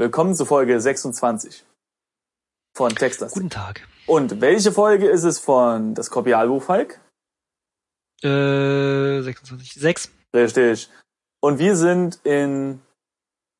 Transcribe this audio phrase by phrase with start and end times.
[0.00, 1.62] Willkommen zu Folge 26
[2.74, 3.34] von Texters.
[3.34, 3.86] Guten Tag.
[4.06, 7.02] Und welche Folge ist es von das Kopialbuch Falk?
[8.22, 9.74] Äh, 26.
[9.74, 10.10] 6.
[10.34, 10.88] Richtig.
[11.42, 12.80] Und wir sind in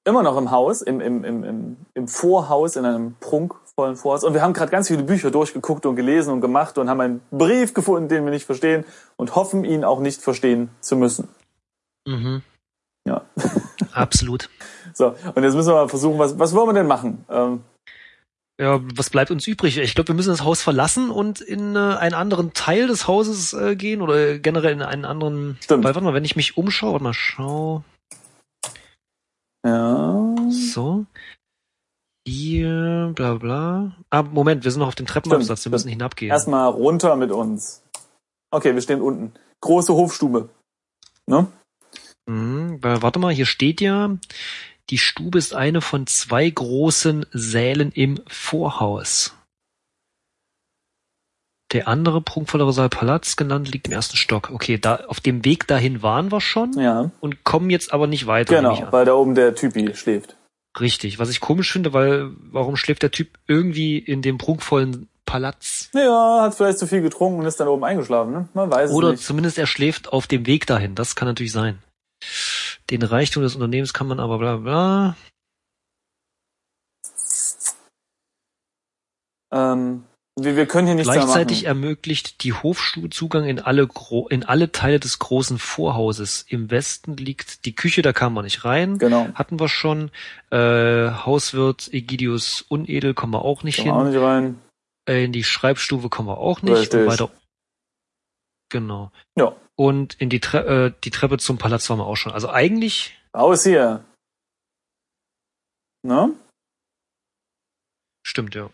[0.07, 4.25] immer noch im Haus, im, im, im, im, im Vorhaus, in einem prunkvollen Vorhaus.
[4.25, 7.21] Und wir haben gerade ganz viele Bücher durchgeguckt und gelesen und gemacht und haben einen
[7.31, 8.87] Brief gefunden, den wir nicht verstehen
[9.17, 11.29] und hoffen, ihn auch nicht verstehen zu müssen.
[12.07, 12.43] Mhm.
[13.07, 13.27] Ja.
[13.93, 14.49] Absolut.
[15.01, 17.25] So, und jetzt müssen wir mal versuchen, was, was wollen wir denn machen?
[17.31, 17.63] Ähm,
[18.61, 19.79] Ja, was bleibt uns übrig?
[19.79, 23.55] Ich glaube, wir müssen das Haus verlassen und in äh, einen anderen Teil des Hauses
[23.55, 25.57] äh, gehen oder generell in einen anderen.
[25.63, 25.85] Stimmt.
[25.85, 27.83] Weil, warte mal, wenn ich mich umschaue, warte mal, schau.
[29.67, 30.37] ja.
[30.51, 31.07] So.
[32.29, 33.97] Hier, bla bla.
[34.11, 36.31] Ah, Moment, wir sind noch auf dem Treppenabsatz, wir Stimmt, müssen hinabgehen.
[36.31, 37.83] Erstmal runter mit uns.
[38.51, 39.33] Okay, wir stehen unten.
[39.63, 40.51] Große Hofstube.
[41.27, 41.47] Ne?
[42.27, 44.11] Mhm, warte mal, hier steht ja,
[44.91, 49.35] die Stube ist eine von zwei großen Sälen im Vorhaus.
[51.73, 54.51] Der andere prunkvollere Saal Palaz genannt liegt im ersten Stock.
[54.53, 57.13] Okay, da auf dem Weg dahin waren wir schon Ja.
[57.21, 58.57] und kommen jetzt aber nicht weiter.
[58.57, 60.37] Genau, weil da oben der Typi schläft.
[60.81, 61.19] Richtig.
[61.21, 65.91] Was ich komisch finde, weil warum schläft der Typ irgendwie in dem prunkvollen Palaz?
[65.95, 68.49] Ja, hat vielleicht zu viel getrunken und ist dann oben eingeschlafen, ne?
[68.55, 69.25] Man weiß Oder es nicht.
[69.27, 70.97] zumindest er schläft auf dem Weg dahin.
[70.97, 71.79] Das kann natürlich sein.
[72.91, 75.17] Den Reichtum des Unternehmens kann man aber bla bla.
[79.53, 80.05] Ähm,
[80.39, 84.73] wir, wir können hier nichts Gleichzeitig ermöglicht die Hofstube Zugang in alle, Gro in alle
[84.73, 86.45] Teile des großen Vorhauses.
[86.49, 88.99] Im Westen liegt die Küche, da kam man nicht rein.
[88.99, 89.29] Genau.
[89.35, 90.11] Hatten wir schon.
[90.51, 94.13] Äh, Hauswirt Egidius Unedel kommen wir auch nicht Kann man auch hin.
[94.13, 94.59] nicht rein.
[95.09, 96.77] Äh, in die Schreibstube kommen wir auch nicht.
[96.77, 97.01] Richtig.
[97.01, 97.31] Und weiter.
[98.71, 99.11] Genau.
[99.37, 99.55] Ja.
[99.77, 102.33] Und in die, Tre äh, die Treppe zum Palast waren wir auch schon.
[102.33, 104.05] Also eigentlich Raus hier.
[106.03, 106.35] Ne?
[108.23, 108.71] stimmt, ja.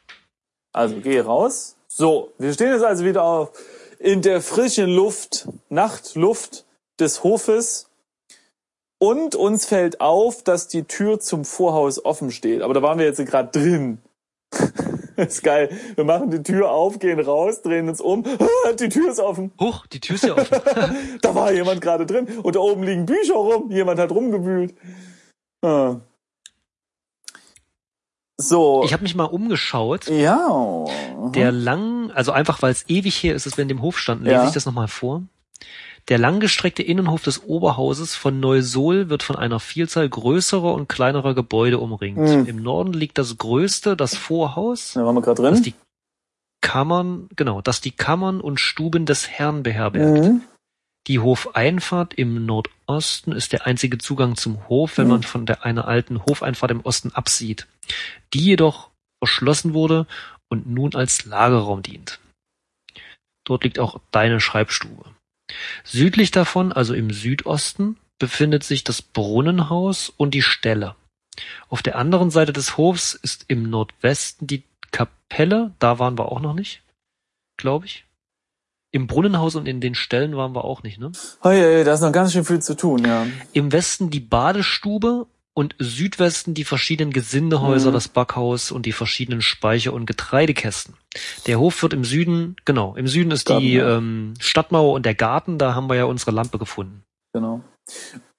[0.72, 1.76] Also geh raus.
[1.88, 3.50] So, wir stehen jetzt also wieder auf
[3.98, 6.66] in der frischen Luft, Nachtluft
[7.00, 7.88] des Hofes.
[8.98, 12.62] Und uns fällt auf, dass die Tür zum Vorhaus offen steht.
[12.62, 13.98] Aber da waren wir jetzt gerade drin.
[15.28, 15.70] ist geil.
[15.94, 18.24] Wir machen die Tür auf, gehen raus, drehen uns um.
[18.78, 19.52] Die Tür ist offen.
[19.60, 20.58] Huch, die Tür ist ja offen.
[21.22, 22.26] Da war jemand gerade drin.
[22.42, 23.70] Und da oben liegen Bücher rum.
[23.70, 24.74] Jemand hat rumgewühlt.
[25.62, 25.96] Ah.
[28.38, 28.82] So.
[28.84, 30.08] ich habe mich mal umgeschaut.
[30.08, 30.84] ja.
[31.34, 34.24] Der lang, also einfach weil es ewig her ist, dass wir in dem Hof standen,
[34.24, 34.46] lese Ja.
[34.46, 35.22] ich das nochmal vor.
[36.08, 41.78] Der langgestreckte Innenhof des Oberhauses von Neusohl wird von einer Vielzahl größerer und kleinerer Gebäude
[41.78, 42.28] umringt.
[42.28, 42.46] Hm.
[42.46, 45.74] Im Norden liegt das größte, das Vorhaus, das die
[46.60, 50.24] Kammern, genau, das die Kammern und Stuben des Herrn beherbergt.
[50.24, 50.42] Mhm.
[51.06, 55.12] Die Hofeinfahrt im Nordosten ist der einzige Zugang zum Hof, wenn Mhm.
[55.12, 57.66] man von der einer alten Hofeinfahrt im Osten absieht,
[58.34, 58.90] die jedoch
[59.22, 60.06] verschlossen wurde
[60.48, 62.18] und nun als Lagerraum dient.
[63.44, 65.04] Dort liegt auch deine Schreibstube.
[65.84, 70.96] Südlich davon, also im Südosten, befindet sich das Brunnenhaus und die Ställe.
[71.68, 76.40] Auf der anderen Seite des Hofs ist im Nordwesten die Kapelle, da waren wir auch
[76.40, 76.82] noch nicht,
[77.56, 78.04] glaube ich.
[78.92, 81.12] Im Brunnenhaus und in den Ställen waren wir auch nicht, ne?
[81.42, 83.26] Oh, ja, ja, da ist noch ganz schön viel zu tun, ja.
[83.52, 87.94] Im Westen die Badestube und Südwesten die verschiedenen Gesindehäuser, Mhm.
[87.94, 90.94] das Backhaus und die verschiedenen Speicher- und Getreidekästen.
[91.46, 93.96] Der Hof wird im Süden, genau, im Süden ist die Gartenmauer.
[93.98, 97.04] ähm, Stadtmauer und der Garten, da haben wir ja unsere Lampe gefunden.
[97.32, 97.62] Genau.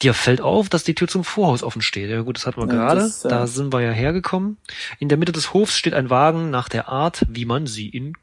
[0.03, 2.09] Dir fällt auf, dass die Tür zum Vorhaus offen steht.
[2.11, 3.05] Ja gut, das hatten wir Ja, gerade.
[3.23, 4.57] äh, Da sind wir ja hergekommen.
[4.99, 8.13] In der Mitte des Hofs steht ein Wagen nach der Art, wie man sie in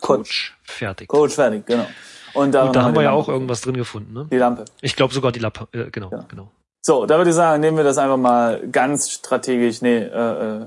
[0.00, 1.10] Coach fertigt.
[1.10, 1.86] Coach fertig, genau.
[2.32, 4.28] Und, Und da haben wir ja Lampe auch irgendwas drin gefunden, ne?
[4.32, 4.64] Die Lampe.
[4.80, 6.24] Ich glaube sogar die Lappe, äh, genau, Ja.
[6.28, 6.50] genau.
[6.84, 9.82] So, da würde ich sagen, nehmen wir das einfach mal ganz strategisch.
[9.82, 10.66] Nee, äh,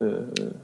[0.00, 0.54] äh, äh,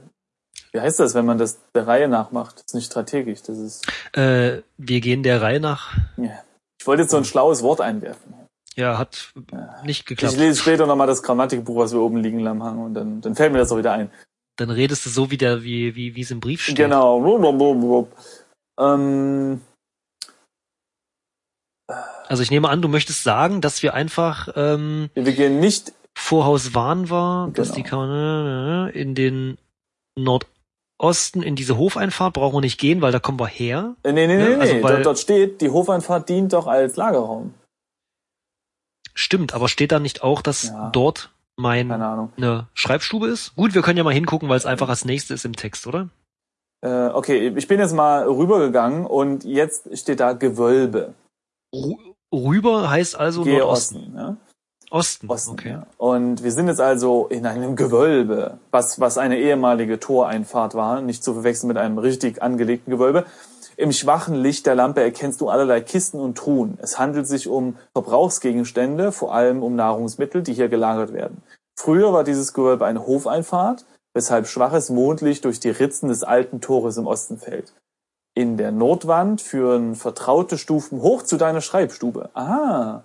[0.71, 2.55] wie heißt das, wenn man das der Reihe nach macht?
[2.55, 3.87] Das ist nicht strategisch, das ist.
[4.13, 5.93] Äh, wir gehen der Reihe nach.
[6.17, 6.43] Ja.
[6.79, 8.33] Ich wollte jetzt so ein schlaues Wort einwerfen.
[8.75, 9.33] Ja, hat
[9.83, 10.33] nicht geklappt.
[10.33, 13.53] Ich lese später nochmal das Grammatikbuch, was wir oben liegen Hang, und dann, dann fällt
[13.53, 14.11] mir das auch wieder ein.
[14.57, 16.75] Dann redest du so wie der, wie, wie, wie es im Brief steht.
[16.75, 17.17] Genau.
[18.77, 19.61] Ähm,
[22.27, 25.93] Also ich nehme an, du möchtest sagen, dass wir einfach ähm, wir gehen nicht.
[26.17, 27.75] Vorhaus Wahn war, dass Genau.
[27.75, 29.57] die kann in den
[30.17, 33.95] Nordosten in diese Hofeinfahrt brauchen wir nicht gehen, weil da kommen wir her.
[34.03, 34.61] Äh, nee, nee, Ja, nee, nee.
[34.61, 37.53] also weil- dort, dort steht, die Hofeinfahrt dient doch als Lagerraum.
[39.13, 40.89] Stimmt, aber steht da nicht auch, dass Ja.
[40.91, 43.55] dort mein eine Schreibstube ist?
[43.55, 46.09] Gut, wir können ja mal hingucken, weil es einfach als nächstes ist im Text, oder?
[46.81, 51.13] Äh, okay, ich bin jetzt mal rübergegangen und jetzt steht da Gewölbe.
[52.33, 53.97] Rüber heißt also Gehe Nordosten.
[53.97, 54.17] Osten.
[54.17, 54.37] Ja?
[54.91, 55.51] Osten, Osten.
[55.51, 55.69] okay.
[55.69, 55.87] Ja.
[55.97, 61.23] Und wir sind jetzt also in einem Gewölbe, was, was eine ehemalige Toreinfahrt war, nicht
[61.23, 63.25] zu verwechseln mit einem richtig angelegten Gewölbe.
[63.77, 66.77] Im schwachen Licht der Lampe erkennst du allerlei Kisten und Truhen.
[66.81, 71.43] Es handelt sich um Verbrauchsgegenstände, vor allem um Nahrungsmittel, die hier gelagert werden.
[71.77, 76.95] Früher war dieses Gewölbe eine Hofeinfahrt, weshalb schwaches Mondlicht durch die Ritzen des alten Tores
[76.95, 77.73] im Osten fällt.
[78.37, 82.29] In der Nordwand führen vertraute Stufen hoch zu deiner Schreibstube.
[82.35, 83.01] Ah.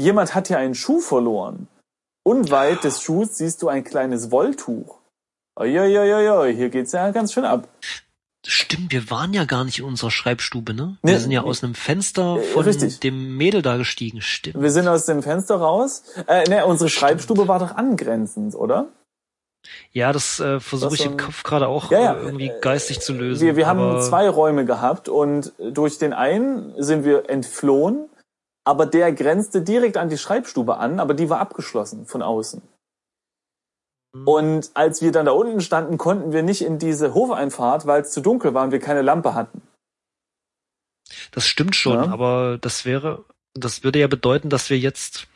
[0.00, 1.68] Jemand hat hier einen Schuh verloren.
[2.24, 4.96] Unweit des Schuhs siehst du ein kleines Wolltuch.
[5.60, 7.68] Uiuiuiui, hier geht's ja ganz schön ab.
[8.46, 10.96] Stimmt, wir waren ja gar nicht in unserer Schreibstube, ne?
[11.02, 11.48] Nee, wir sind ja nee.
[11.48, 13.00] aus einem Fenster Äh, von richtig.
[13.00, 14.22] dem Mädel da gestiegen.
[14.22, 14.62] Stimmt.
[14.62, 16.04] Wir sind aus dem Fenster raus.
[16.26, 18.86] Äh, ne, unsere Schreibstube war doch angrenzend, oder?
[19.92, 22.14] Ja, das äh, versuche ich im Kopf gerade auch Ja, ja.
[22.14, 23.44] äh, irgendwie geistig zu lösen.
[23.44, 28.08] Wir, wir haben zwei Räume gehabt und durch den einen sind wir entflohen,
[28.64, 32.62] aber der grenzte direkt an die Schreibstube an, aber die war abgeschlossen von außen.
[34.14, 34.26] Hm.
[34.26, 38.10] Und als wir dann da unten standen, konnten wir nicht in diese Hofeinfahrt, weil es
[38.10, 39.62] zu dunkel war und wir keine Lampe hatten.
[41.30, 42.12] Das stimmt schon, Ja.
[42.12, 43.24] aber das wäre,
[43.54, 45.26] das würde ja bedeuten, dass wir jetzt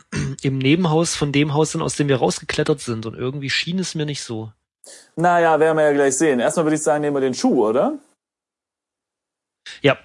[0.42, 3.06] im Nebenhaus von dem Haus sind, aus dem wir rausgeklettert sind.
[3.06, 4.52] Und irgendwie schien es mir nicht so.
[5.16, 6.40] Naja, werden wir ja gleich sehen.
[6.40, 7.98] Erstmal würde ich sagen, nehmen wir den Schuh, oder?
[9.80, 9.96] Ja,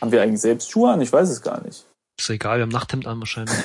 [0.00, 1.00] Haben wir eigentlich selbst Schuhe an?
[1.00, 1.86] Ich weiß es gar nicht.
[2.18, 3.56] ist egal, wir haben Nachthemd an wahrscheinlich.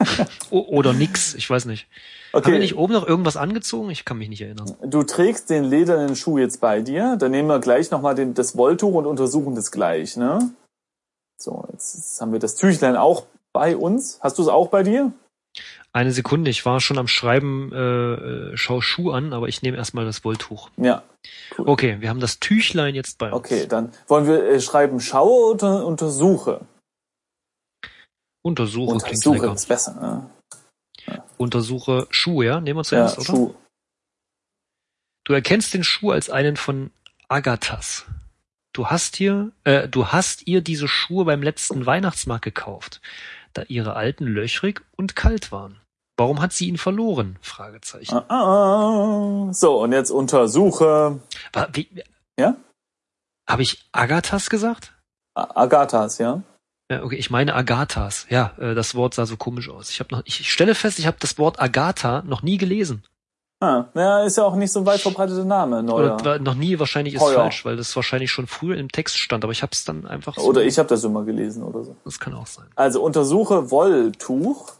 [0.50, 1.86] oder nix, ich weiß nicht.
[2.32, 3.90] Haben wir Okay, nicht oben noch irgendwas angezogen?
[3.90, 4.76] Ich kann mich nicht erinnern.
[4.82, 7.16] du trägst den ledernen Schuh jetzt bei dir.
[7.16, 10.50] Dann nehmen wir gleich nochmal das Wolltuch und untersuchen das gleich, ne?
[11.40, 13.26] So, jetzt, jetzt haben wir das Tüchlein auch
[13.58, 14.20] bei uns.
[14.22, 15.12] Hast du es auch bei dir?
[15.92, 18.12] Eine Sekunde, ich war schon am Schreiben, äh,
[18.52, 20.70] äh, schau Schuh an, aber ich nehme erstmal das Wolltuch.
[20.76, 21.02] Ja.
[21.58, 23.36] Okay, wir haben das Tüchlein jetzt bei uns.
[23.36, 26.60] Okay, dann wollen wir äh, schreiben schaue oder untersuche?
[28.42, 29.54] Untersuche klingt Untersuche lecker.
[29.54, 30.30] ist besser.
[31.06, 31.16] Ne?
[31.36, 32.60] Untersuche Schuh, ja?
[32.60, 33.26] Nehmen wir Ja, zuerst, oder?
[33.26, 33.54] Schuh.
[35.24, 36.92] Du erkennst den Schuh als einen von
[37.28, 38.06] Agathas.
[38.72, 43.00] Du hast hier, äh, du hast ihr diese Schuhe beim letzten Weihnachtsmarkt gekauft,
[43.52, 45.80] da ihre alten löchrig und kalt waren.
[46.16, 47.38] Warum hat sie ihn verloren?
[47.42, 48.14] Fragezeichen.
[48.14, 48.24] Ah,
[49.48, 49.52] ah.
[49.52, 51.20] So, und jetzt untersuche
[51.52, 51.88] War, wie,
[52.38, 52.56] Ja?
[53.48, 54.92] Habe ich Agathas gesagt?
[55.34, 56.42] A- Agathas, ja?
[56.90, 58.26] Ja, okay, ich meine Agathas.
[58.30, 59.90] Ja, äh, das Wort sah so komisch aus.
[59.90, 63.04] Ich habe noch, ich stelle fest, ich habe das Wort Agatha noch nie gelesen.
[63.60, 66.14] Ah, ja, ist ja auch nicht so ein weit verbreiteter Name, neuer.
[66.14, 67.34] Oder noch nie, wahrscheinlich ist ja.
[67.34, 70.36] falsch, weil das wahrscheinlich schon früher im Text stand, aber ich habe es dann einfach
[70.36, 70.42] so.
[70.42, 71.96] Oder ich habe das immer gelesen oder so.
[72.04, 72.66] Das kann auch sein.
[72.76, 74.72] Also untersuche Wolltuch.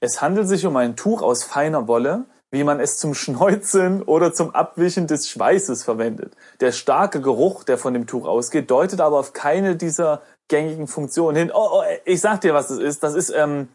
[0.00, 4.34] Es handelt sich um ein Tuch aus feiner Wolle, wie man es zum Schneuzen oder
[4.34, 6.36] zum Abwischen des Schweißes verwendet.
[6.60, 11.36] Der starke Geruch, der von dem Tuch ausgeht, deutet aber auf keine dieser gängigen Funktionen
[11.36, 11.50] hin.
[11.52, 13.02] Oh, oh ich sag dir, was das ist.
[13.02, 13.68] Das ist, ähm,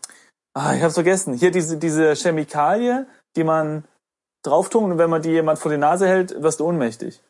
[0.53, 1.33] ah, ich hab's vergessen.
[1.33, 3.83] Hier diese, diese Chemikalie, die man
[4.43, 7.21] drauf tun und wenn man die jemand vor die Nase hält, wirst du ohnmächtig.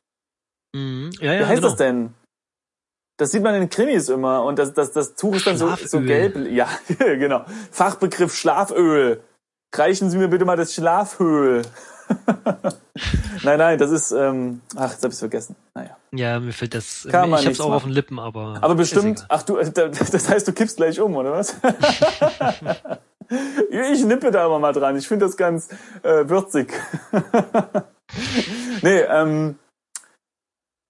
[0.76, 1.12] Mhm.
[1.20, 1.68] Ja, Wie ja, heißt genau.
[1.68, 2.14] das denn?
[3.18, 6.02] Das sieht man in Krimis immer und das, das, das Tuch ist dann so, so
[6.02, 6.36] gelb.
[6.50, 6.68] Ja,
[6.98, 7.46] genau.
[7.72, 9.22] Fachbegriff Schlaföl.
[9.74, 11.62] Reichen Sie mir bitte mal das Schlaföl.
[13.44, 15.56] nein, nein, das ist, ähm, ach, jetzt hab ich's vergessen.
[15.74, 15.98] Naja.
[16.12, 17.08] Ja, mir fällt das.
[17.10, 17.90] Kann ich hab's auch auf machen.
[17.90, 18.58] den Lippen, aber.
[18.60, 21.56] Aber bestimmt, ach du, das heißt, du kippst gleich um, oder was?
[23.70, 24.98] Ich nippe da immer mal dran.
[24.98, 25.70] Ich finde das ganz
[26.04, 26.74] äh, würzig.
[28.82, 29.58] nee, ähm,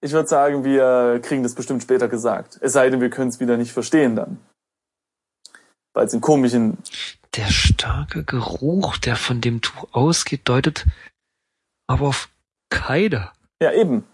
[0.00, 2.58] ich würde sagen, wir kriegen das bestimmt später gesagt.
[2.60, 4.38] Es sei denn, wir können es wieder nicht verstehen dann.
[5.94, 6.78] Weil es in komischen...
[7.36, 10.86] Der starke Geruch, der von dem Tuch ausgeht, deutet
[11.86, 12.28] aber auf
[12.68, 13.30] Keide.
[13.62, 14.04] Ja, eben.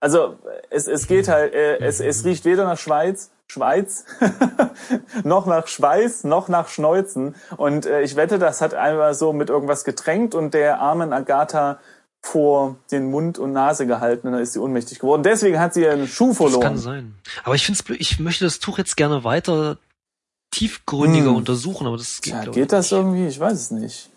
[0.00, 0.38] Also
[0.70, 4.04] es, es geht halt, äh, es, es riecht weder nach Schweiz, Schweiz,
[5.24, 7.34] noch nach Schweiß, noch nach Schneuzen.
[7.56, 11.78] Und äh, ich wette, das hat einmal so mit irgendwas getränkt und der armen Agatha
[12.22, 15.22] vor den Mund und Nase gehalten und dann ist sie ohnmächtig geworden.
[15.22, 16.78] Deswegen hat sie ihren Schuh Das kann verloren.
[16.78, 17.14] sein.
[17.44, 19.78] Aber ich blöd, ich möchte das Tuch jetzt gerne weiter
[20.50, 21.36] tiefgründiger Hm.
[21.36, 22.98] untersuchen, aber das geht, glaub geht das nicht.
[22.98, 23.26] irgendwie?
[23.28, 24.10] Ich weiß es nicht.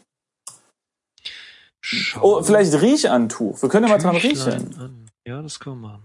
[1.81, 3.61] Schau Oh, vielleicht Riechantuch.
[3.61, 4.75] Wir können ja mal dran riechen.
[4.79, 5.05] an.
[5.27, 6.03] Ja, das können wir machen.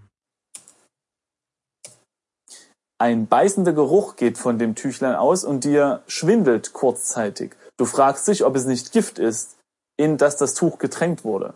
[2.98, 7.56] Ein beißender Geruch geht von dem Tüchlein aus und dir schwindelt kurzzeitig.
[7.76, 9.58] Du fragst dich, ob es nicht Gift ist,
[9.96, 11.54] in das das Tuch getränkt wurde.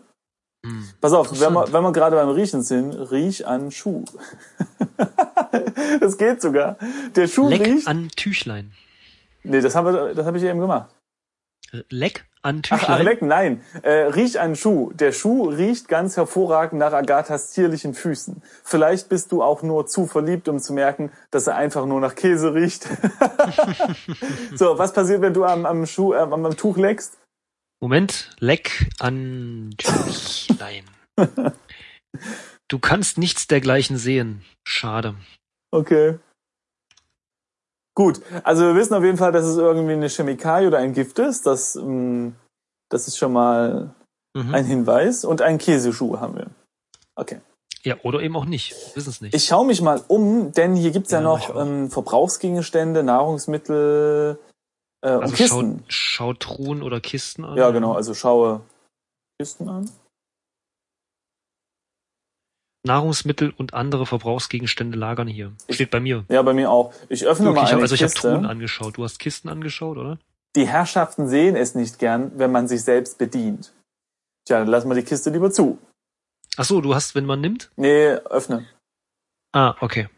[0.65, 0.89] Hm.
[0.99, 4.03] Pass auf, wenn wir, wenn wir gerade beim Riechen sind, riech an Schuh.
[6.01, 6.77] das geht sogar.
[7.15, 7.87] Der Schuh Leck riecht.
[7.87, 8.73] an Tüchlein.
[9.43, 10.93] Nee, das haben wir, das habe ich eben gemacht.
[11.71, 13.03] Äh, Leck an Ach, ach, Tüchlein.
[13.03, 13.61] lecken, nein.
[13.83, 14.91] Äh, riech einen Schuh.
[14.93, 18.41] Der Schuh riecht ganz hervorragend nach Agathas zierlichen Füßen.
[18.63, 22.15] Vielleicht bist du auch nur zu verliebt, um zu merken, dass er einfach nur nach
[22.15, 22.87] Käse riecht.
[24.55, 27.17] so, was passiert, wenn du am, am Schuh, äh, am, am Tuch leckst?
[27.81, 30.85] Moment, leck an Tüchlein.
[32.69, 34.43] Du kannst nichts dergleichen sehen.
[34.63, 35.15] Schade.
[35.71, 36.19] Okay.
[37.99, 41.19] Gut, also wir wissen auf jeden Fall, dass es irgendwie eine Chemikalie oder ein Gift
[41.19, 41.45] ist.
[41.45, 42.33] Das, ähm,
[42.89, 43.93] das ist schon mal
[44.33, 44.55] Mhm.
[44.55, 45.25] ein Hinweis.
[45.25, 46.47] Und einen Käseschuh haben wir.
[47.15, 47.41] Okay.
[47.83, 48.71] Ja, oder eben auch nicht.
[48.71, 49.33] Wir wissen es nicht.
[49.35, 54.39] Ich schaue mich mal um, denn hier gibt's ja, Ja, noch ähm, Verbrauchsgegenstände, Nahrungsmittel
[55.01, 55.83] äh, und also schau, Kisten.
[55.89, 57.57] schau Truhen oder Kisten an.
[57.57, 58.61] Ja, genau, also schaue
[59.41, 59.89] Kisten an.
[62.83, 65.51] Nahrungsmittel und andere Verbrauchsgegenstände lagern hier.
[65.69, 66.25] Steht bei mir.
[66.29, 66.93] Ja, bei mir auch.
[67.09, 68.13] Ich öffne Wirklich, mal eine also ich habe.
[68.13, 68.97] Truhen angeschaut.
[68.97, 70.17] Du hast Kisten angeschaut, oder?
[70.55, 73.73] Die Herrschaften sehen es nicht gern, wenn man sich selbst bedient.
[74.45, 75.77] Tja, dann lassen wir die Kiste lieber zu.
[76.57, 77.69] Ach so, du hast, wenn man nimmt?
[77.75, 78.65] Nee, öffne.
[79.51, 80.09] Ah, okay.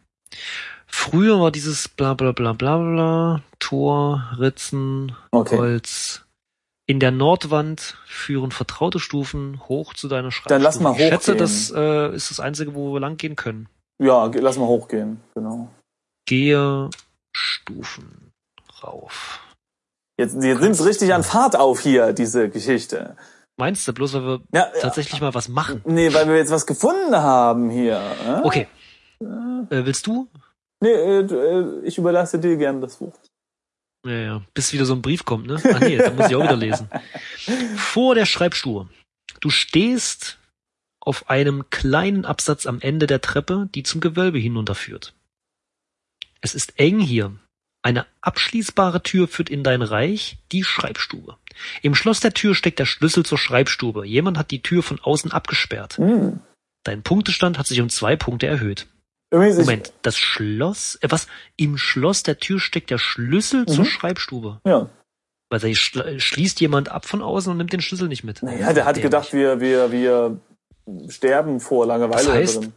[0.88, 5.58] Früher war dieses bla bla bla bla bla, Tor, Ritzen, Okay.
[5.58, 6.26] Holz.
[6.92, 10.50] In der Nordwand führen vertraute Stufen hoch zu deiner Schreibstufe.
[10.56, 11.38] Dann lass mal Ich schätze, hochgehen.
[11.38, 13.70] das äh, ist das Einzige, wo wir lang gehen können.
[14.04, 15.22] Ja, lass mal hochgehen.
[15.34, 15.70] Genau.
[16.28, 16.90] Gehe
[17.34, 18.34] Stufen
[18.84, 19.40] rauf.
[20.20, 23.16] Jetzt, jetzt nimmt's richtig an Fahrt auf hier, diese Geschichte.
[23.58, 25.82] Meinst du, bloß weil wir Ja, tatsächlich mal was machen?
[25.86, 28.02] Nee, weil wir jetzt was gefunden haben hier.
[28.28, 28.42] äh?
[28.44, 28.68] Okay.
[29.22, 29.26] Äh,
[29.86, 30.28] willst du?
[30.82, 33.14] Nee, äh, äh, ich überlasse dir gern das Buch.
[34.06, 34.42] Ja, ja.
[34.54, 35.62] Bis wieder so ein Brief kommt, ne?
[35.64, 36.90] Ah nee, da muss ich auch wieder lesen.
[37.76, 38.90] Vor der Schreibstube.
[39.40, 40.40] Du stehst
[41.00, 45.14] auf einem kleinen Absatz am Ende der Treppe, die zum Gewölbe hinunterführt.
[46.42, 47.36] Es ist eng hier.
[47.84, 51.38] Eine abschließbare Tür führt in dein Reich, die Schreibstube.
[51.82, 54.06] Im Schloss der Tür steckt der Schlüssel zur Schreibstube.
[54.06, 55.98] Jemand hat die Tür von außen abgesperrt.
[55.98, 56.40] Hm.
[56.84, 58.88] Dein Punktestand hat sich um zwei Punkte erhöht.
[59.34, 61.28] Übrigens, Moment, das Schloss, äh, was?
[61.56, 63.90] Im Schloss der Tür steckt der Schlüssel zur Mhm.
[63.90, 64.60] Schreibstube.
[64.64, 64.90] ich, ja.
[65.50, 68.42] Weil da schl- schließt jemand ab von außen und nimmt den Schlüssel nicht mit.
[68.44, 69.04] Naja, der hat Dämlich.
[69.04, 70.40] gedacht, wir, wir, wir
[71.10, 72.74] sterben vor Langeweile Das heißt- drin.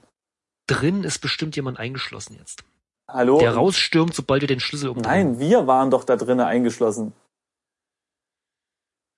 [0.66, 2.64] Drin ist bestimmt jemand eingeschlossen jetzt.
[3.08, 3.38] Hallo?
[3.38, 5.32] Der rausstürmt, sobald wir den Schlüssel umdrehen.
[5.32, 7.12] Nein, wir waren doch da drinnen eingeschlossen.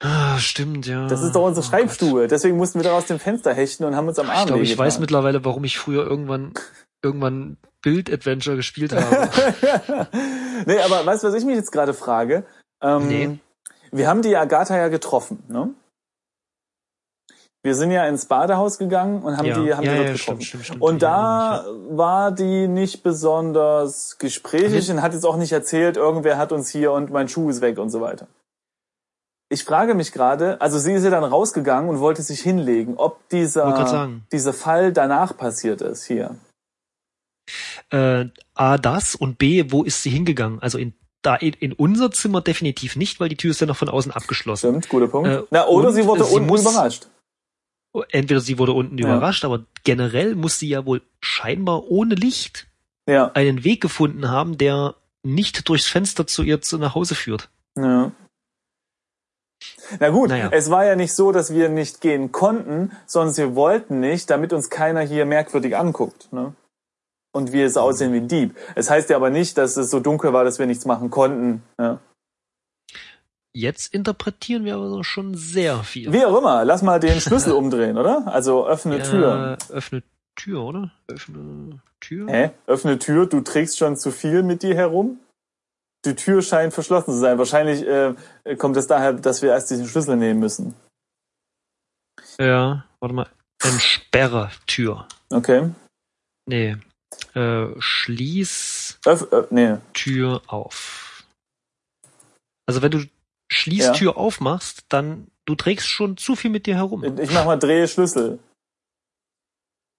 [0.02, 1.06] Ah, stimmt, ja.
[1.06, 2.28] Das ist doch unsere Oh Schreibstube.
[2.28, 4.34] Deswegen mussten wir da aus dem Fenster hechten und haben uns am Gott.
[4.34, 6.52] Arm Ich glaube, ich weiß mittlerweile, warum ich früher irgendwann,
[7.02, 10.08] irgendwann Bild-Adventure gespielt habe.
[10.66, 12.44] nee, aber weißt du, was ich mich jetzt gerade frage?
[12.82, 13.38] Ähm, Nee.
[13.92, 15.70] Wir haben die Agatha ja getroffen, ne?
[17.62, 20.12] Wir sind ja ins Badehaus gegangen und haben ja, die, haben ja, die dort ja,
[20.12, 20.40] getroffen.
[20.40, 20.82] stimmt, stimmt, stimmt.
[20.82, 24.96] Und da war die nicht besonders gesprächig Mhm.
[24.96, 27.78] und hat jetzt auch nicht erzählt, irgendwer hat uns hier und mein Schuh ist weg
[27.78, 28.26] und so weiter.
[29.48, 33.28] Ich frage mich gerade, also sie ist ja dann rausgegangen und wollte sich hinlegen, ob
[33.30, 33.66] dieser,
[34.32, 36.34] dieser Fall danach passiert ist hier.
[37.90, 40.60] Äh, A, das und B, wo ist sie hingegangen?
[40.60, 43.76] Also in, da in, in unser Zimmer definitiv nicht, weil die Tür ist ja noch
[43.76, 44.70] von außen abgeschlossen.
[44.70, 45.28] Stimmt, guter Punkt.
[45.28, 47.08] Äh, Na, oder sie wurde sie unten muss- überrascht.
[48.10, 49.06] Entweder sie wurde unten Ja.
[49.06, 52.66] überrascht, aber generell muss sie ja wohl scheinbar ohne Licht
[53.08, 57.48] Ja, einen Weg gefunden haben, der nicht durchs Fenster zu ihr zu nach Hause führt.
[57.78, 58.12] ja.
[60.00, 60.50] Na gut, Naja.
[60.52, 64.52] es war ja nicht so, dass wir nicht gehen konnten, sondern wir wollten nicht, damit
[64.52, 66.30] uns keiner hier merkwürdig anguckt.
[66.32, 66.54] Ne?
[67.36, 68.56] Und wir es aussehen wie ein Dieb.
[68.76, 71.62] Es heißt ja aber nicht, dass es so dunkel war, dass wir nichts machen konnten.
[71.78, 72.00] Ja.
[73.54, 76.10] Jetzt interpretieren wir aber schon sehr viel.
[76.14, 78.26] Wie auch immer, lass mal den Schlüssel umdrehen, oder?
[78.26, 79.58] Also öffne Tür.
[79.68, 80.02] Äh, öffne
[80.34, 80.90] Tür, oder?
[81.08, 82.26] Öffne Tür.
[82.26, 82.50] Hä?
[82.66, 85.20] Öffne Tür, du trägst schon zu viel mit dir herum?
[86.06, 87.36] Die Tür scheint verschlossen zu sein.
[87.36, 88.14] Wahrscheinlich äh,
[88.56, 90.74] kommt es daher, dass wir erst diesen Schlüssel nehmen müssen.
[92.40, 93.28] Ja, warte mal.
[93.62, 95.06] Entsperre Tür.
[95.28, 95.68] Okay.
[96.46, 96.76] Nee.
[97.34, 99.76] Äh, schließ Öff, äh, nee.
[99.92, 101.24] Tür auf.
[102.66, 103.04] Also wenn du
[103.50, 103.92] schließ Ja.
[103.92, 107.04] Tür aufmachst, dann du trägst schon zu viel mit dir herum.
[107.18, 108.38] Ich mach mal Drehe Schlüssel.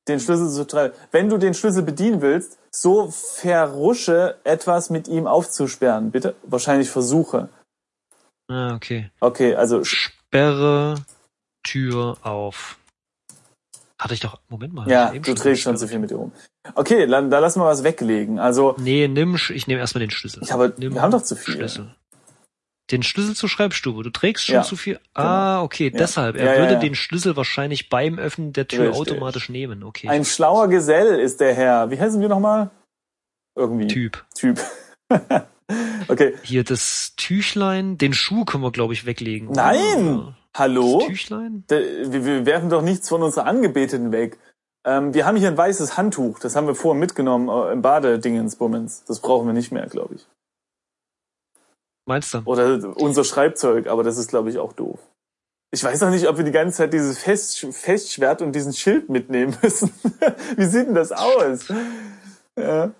[0.07, 0.95] Den Schlüssel zu treiben.
[1.11, 6.11] Wenn du den Schlüssel bedienen willst, so verrusche etwas mit ihm aufzusperren.
[6.11, 6.35] Bitte?
[6.43, 7.49] Wahrscheinlich versuche.
[8.49, 9.11] Ah, okay.
[9.19, 10.95] Okay, also Sperre
[11.63, 12.79] Tür auf.
[13.99, 14.39] Hatte ich doch.
[14.49, 14.89] Moment mal.
[14.89, 16.31] ja, du trägst schon zu viel mit dir rum.
[16.75, 18.37] Okay, dann, da lassen wir was weglegen.
[18.39, 20.41] Also, Nee, nimm, ich nehme erstmal den Schlüssel.
[20.43, 21.55] ich habe, nimm wir haben doch zu viel.
[21.55, 21.95] Schlüssel.
[22.91, 24.03] Den Schlüssel zur Schreibstube.
[24.03, 24.99] Du trägst schon Ja, zu viel.
[25.13, 25.97] Ah, okay, Ja.
[25.97, 26.37] deshalb.
[26.37, 28.99] Er Ja, würde den Schlüssel wahrscheinlich beim Öffnen der Tür Richtig.
[29.13, 29.83] automatisch nehmen.
[29.83, 30.07] Okay.
[30.07, 31.89] Ein schlauer Gesell ist der Herr.
[31.91, 32.69] Wie heißen wir nochmal?
[33.55, 33.87] Irgendwie.
[33.87, 34.25] Typ.
[34.35, 34.59] Typ.
[36.07, 36.33] Okay.
[36.43, 39.51] Hier das Tüchlein, den Schuh können wir, glaube ich, weglegen.
[39.51, 40.33] Nein!
[40.57, 40.99] Hallo?
[40.99, 41.63] Das Tüchlein?
[41.67, 44.39] Wir, wir werfen doch nichts von unserer Angebeteten weg.
[44.85, 46.39] Ähm, wir haben hier ein weißes Handtuch.
[46.39, 49.03] Das haben wir vorher mitgenommen äh, im Badedingensbummens.
[49.05, 50.27] Das brauchen wir nicht mehr, glaube ich.
[52.07, 52.41] Meinst du?
[52.45, 54.99] Oder unser Schreibzeug, aber das ist, glaube ich, auch doof.
[55.71, 59.09] Ich weiß auch nicht, ob wir die ganze Zeit dieses Fest, Festschwert und diesen Schild
[59.09, 59.91] mitnehmen müssen.
[60.55, 61.67] Wie sieht denn das aus?
[62.57, 62.91] Ja,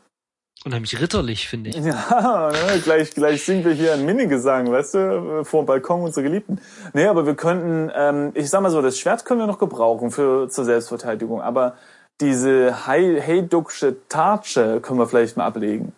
[0.68, 1.78] Unheimlich ritterlich, finde ich.
[1.78, 2.82] ja ne?
[2.84, 6.60] gleich, gleich singen wir hier einen Minigesang, weißt du, vor dem Balkon unserer Geliebten.
[6.94, 10.12] Nee, aber wir könnten, ähm, ich sag mal so, das Schwert können wir noch gebrauchen
[10.12, 11.76] für zur Selbstverteidigung, aber
[12.20, 15.94] diese Hei- Heiducksche Tartsche können wir vielleicht mal ablegen.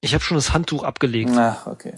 [0.00, 1.92] Ich habe schon das Handtuch abgelegt Ach, okay.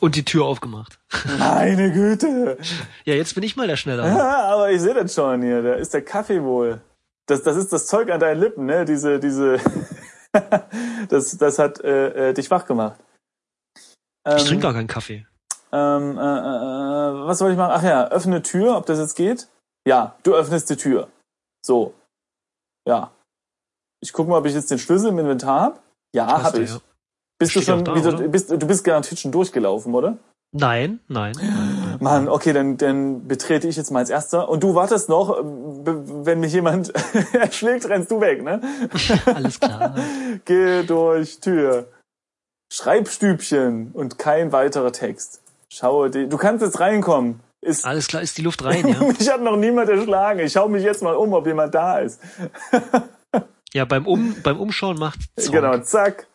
[0.00, 0.98] und die Tür aufgemacht.
[1.38, 2.58] Meine Güte.
[3.04, 4.08] Ja, jetzt bin ich mal der Schneller.
[4.08, 5.62] Ja, aber ich sehe das schon hier.
[5.62, 6.80] Da ist der Kaffee wohl.
[7.28, 8.84] Das, das ist das Zeug an deinen Lippen, ne?
[8.84, 9.58] Diese, diese.
[11.08, 12.98] das, das hat äh, äh, dich wach gemacht.
[14.26, 15.26] Ähm, Ich trinke gar keinen Kaffee.
[15.72, 17.72] ähm, äh, äh, was soll ich machen?
[17.74, 19.48] Ach ja, öffne Tür, ob das jetzt geht?
[19.86, 21.08] Ja, du öffnest die Tür.
[21.64, 21.94] So.
[22.88, 23.10] Ja.
[24.02, 25.82] Ich gucke mal, ob ich jetzt den Schlüssel im Inventar hab.
[26.14, 26.70] Ja, Hast hab du, ich.
[26.70, 26.78] ja.
[27.38, 30.16] Bist du Steht auch schon da, wieder, bist, du bist garantiert schon durchgelaufen, oder?
[30.52, 31.32] Nein, nein.
[31.36, 31.83] nein.
[32.00, 34.48] Mann, okay, dann, dann betrete ich jetzt mal als Erster.
[34.48, 35.92] Und du wartest noch, b-
[36.24, 36.92] wenn mich jemand
[37.34, 38.60] erschlägt, rennst du weg, ne?
[39.34, 39.94] Alles klar.
[40.44, 41.88] Geh durch Tür.
[42.72, 45.40] Schreibstübchen und kein weiterer Text.
[45.68, 47.40] Schaue du kannst jetzt reinkommen.
[47.60, 49.02] Ist, Alles klar, ist die Luft rein, ja?
[49.02, 50.40] mich hat noch niemand erschlagen.
[50.40, 52.20] Ich schaue mich jetzt mal um, ob jemand da ist.
[53.72, 55.18] Ja, beim, um, beim Umschauen macht.
[55.36, 56.26] Genau, zack.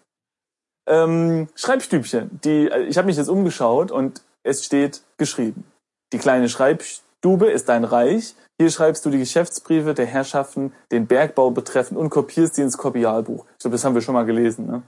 [0.88, 2.40] Ähm, Schreibstübchen.
[2.44, 5.64] Die, äh, ich habe mich jetzt umgeschaut und es steht geschrieben.
[6.12, 8.36] Die kleine Schreibstube ist dein Reich.
[8.60, 13.46] Hier schreibst du die Geschäftsbriefe der Herrschaften, den Bergbau betreffend und kopierst die ins Kopialbuch.
[13.54, 14.84] Ich glaube, das haben wir schon mal gelesen, ne?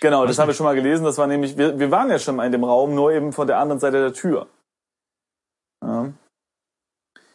[0.00, 1.04] Genau, das haben wir schon mal gelesen.
[1.04, 3.46] Das war nämlich, wir, wir waren ja schon mal in dem Raum, nur eben von
[3.46, 4.46] der anderen Seite der Tür.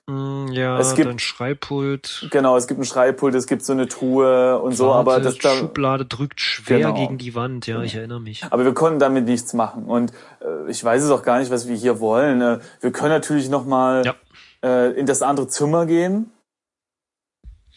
[0.09, 0.15] Ja.
[0.15, 2.27] Mm, Ja, Es gibt- dein Schreibpult.
[2.31, 5.45] Genau, es gibt ein Schreibpult, es gibt so eine Truhe und so, aber das wartet,
[5.45, 6.93] da, Schublade drückt schwer Genau.
[6.95, 8.43] gegen die Wand, ja, ich erinnere mich.
[8.49, 9.85] Aber wir konnten damit nichts machen.
[9.85, 10.11] Und
[10.41, 12.41] äh, ich weiß es auch gar nicht, was wir hier wollen.
[12.41, 14.15] Äh, wir können natürlich noch mal Ja.
[14.63, 16.31] äh, in das andere Zimmer gehen.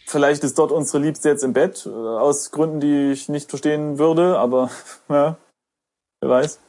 [0.06, 3.98] Vielleicht ist dort unsere Liebste jetzt im Bett, äh, aus Gründen, die ich nicht verstehen
[3.98, 4.70] würde, aber
[5.08, 5.36] ja,
[6.20, 6.60] wer weiß.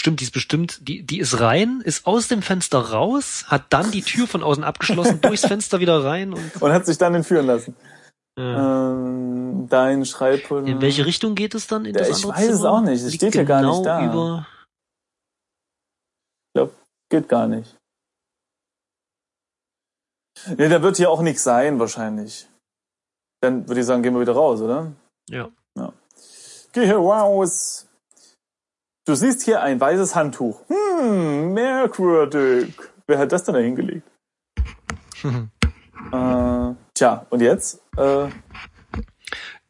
[0.00, 3.90] Stimmt, die ist bestimmt, die, die ist rein, ist aus dem Fenster raus, hat dann
[3.90, 7.44] die Tür von außen abgeschlossen, durchs Fenster wieder rein und Und hat sich dann entführen
[7.44, 7.76] lassen.
[8.38, 8.92] ja.
[8.92, 10.66] Ähm, dein Schreibpult.
[10.66, 11.84] in welche Richtung geht es dann?
[11.84, 12.70] In Ja, das ich weiß es Zimmer?
[12.70, 14.10] auch nicht, es steht ja gar nicht genau da.
[14.10, 14.46] Über,
[17.10, 17.76] Geht gar nicht.
[20.56, 22.48] Nee, da wird hier auch nichts sein, wahrscheinlich.
[23.42, 24.92] Dann würde ich sagen, gehen wir wieder raus, oder?
[25.28, 25.50] ja.
[26.72, 27.89] Geh hier raus.
[29.06, 30.60] Du siehst hier ein weißes Handtuch.
[30.68, 32.74] Hm, merkwürdig.
[33.06, 34.08] Wer hat das denn da hingelegt?
[36.12, 37.82] Äh, tja, und jetzt?
[37.96, 38.30] Äh,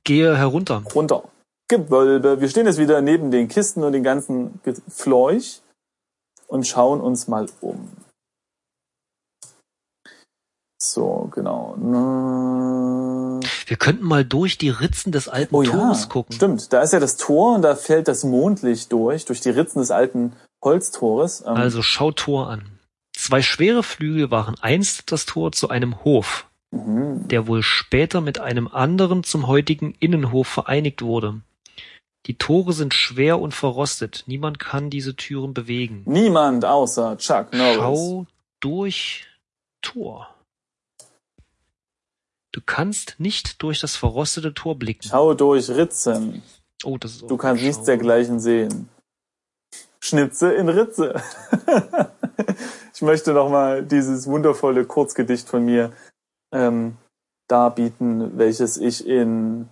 [0.05, 0.83] Gehe herunter.
[0.95, 1.25] runter.
[1.69, 2.41] Gewölbe.
[2.41, 5.61] Wir stehen jetzt wieder neben den Kisten und den ganzen Fleuch
[6.47, 7.91] und schauen uns mal um.
[10.81, 11.75] So, genau.
[13.71, 16.35] Wir könnten mal durch die Ritzen des alten Oh ja, Tores gucken.
[16.35, 16.73] stimmt.
[16.73, 19.93] Da ist ja das Tor und da fällt das Mondlicht durch, durch die Ritzen des
[19.93, 21.45] alten Holztores.
[21.47, 22.65] Ähm, Also schau Tor an.
[23.15, 27.29] Zwei schwere Flügel waren einst das Tor zu einem Hof, mhm.
[27.29, 31.41] der wohl später mit einem anderen zum heutigen Innenhof vereinigt wurde.
[32.27, 34.25] Die Tore sind schwer und verrostet.
[34.27, 36.03] Niemand kann diese Türen bewegen.
[36.07, 37.77] Niemand außer Chuck Norris.
[37.77, 38.27] Schau
[38.59, 39.27] durch
[39.81, 40.29] Tor.
[42.53, 45.07] Du kannst nicht durch das verrostete Tor blicken.
[45.09, 46.43] Schau durch Ritzen.
[46.85, 48.89] Oh, das ist Du kannst nichts dergleichen sehen.
[50.01, 51.23] Schnitze in Ritze.
[52.95, 55.93] ich möchte nochmal dieses wundervolle Kurzgedicht von mir
[56.53, 56.97] ähm,
[57.49, 59.69] darbieten, welches ich in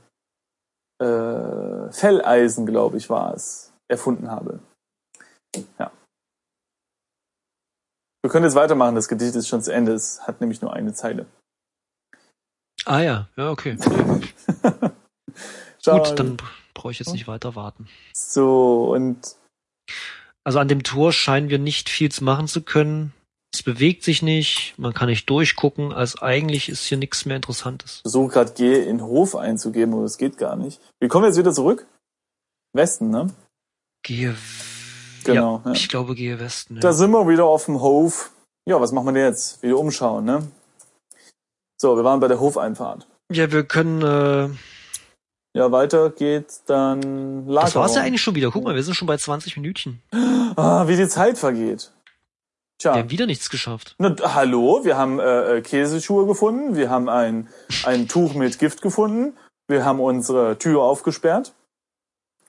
[1.01, 4.61] äh, Felleisen, glaube ich, war es, erfunden habe.
[5.79, 5.91] Ja.
[8.23, 10.93] Wir können jetzt weitermachen, das Gedicht ist schon zu Ende, es hat nämlich nur eine
[10.93, 11.27] Zeile.
[12.89, 13.77] Ah ja, ja, okay.
[15.85, 16.37] Gut, dann
[16.75, 17.87] brauche ich jetzt nicht weiter warten.
[18.15, 19.37] So, und
[20.45, 23.13] Also an dem Tor scheinen wir nicht viel zu machen zu können.
[23.53, 28.01] Es bewegt sich nicht, man kann nicht durchgucken, also eigentlich ist hier nichts mehr Interessantes.
[28.03, 30.81] versuche gerade G in Hof einzugeben, aber das geht gar nicht.
[31.01, 31.87] Wir kommen jetzt wieder zurück.
[32.75, 33.33] Westen, ne?
[34.03, 34.35] Gehe.
[35.25, 35.77] Genau, Ja, ja.
[35.77, 36.77] ich glaube, gehe Westen.
[36.77, 36.81] Ja.
[36.81, 38.31] Da sind wir wieder auf dem Hof.
[38.67, 39.63] Ja, was machen wir denn jetzt?
[39.63, 40.47] Wieder umschauen, ne?
[41.81, 43.07] So, wir waren bei der Hofeinfahrt.
[43.31, 44.49] ja, wir können äh,
[45.57, 47.65] Ja, weiter geht's dann Lagerraum.
[47.65, 48.51] Das war's ja eigentlich schon wieder.
[48.51, 50.03] Guck mal, wir sind schon bei 20 Minütchen.
[50.57, 51.93] Ah, wie die Zeit vergeht.
[52.81, 52.95] Tja.
[52.95, 53.95] Wir haben wieder nichts geschafft.
[53.99, 57.49] Na, hallo, wir haben äh, äh, Käseschuhe gefunden, wir haben ein,
[57.85, 59.37] ein Tuch mit Gift gefunden,
[59.67, 61.55] wir haben unsere Tür aufgesperrt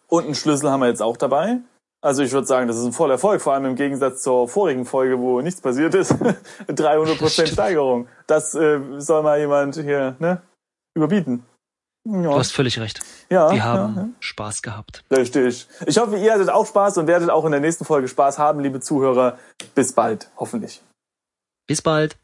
[0.08, 1.58] und einen Schlüssel haben wir jetzt auch dabei.
[2.02, 4.86] Also ich würde sagen, das ist ein voller Erfolg, vor allem im Gegensatz zur vorigen
[4.86, 6.14] Folge, wo nichts passiert ist.
[6.68, 8.08] 300% Steigerung.
[8.26, 10.42] Das äh, soll mal jemand hier ne,
[10.96, 11.44] überbieten.
[12.06, 12.22] Ja.
[12.22, 13.02] Du hast völlig recht.
[13.30, 15.04] ja, Wir haben ja, Spaß gehabt.
[15.12, 15.18] ja.
[15.18, 15.68] Richtig.
[15.86, 18.62] Ich hoffe, ihr hattet auch Spaß und werdet auch in der nächsten Folge Spaß haben,
[18.62, 19.38] liebe Zuhörer.
[19.76, 20.82] Bis bald, hoffentlich.
[21.68, 22.18] Bis bald.